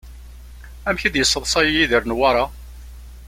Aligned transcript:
Amek 0.87 1.03
i 1.07 1.09
d-yesseḍṣay 1.13 1.67
Yidir 1.75 2.03
Newwara? 2.05 2.45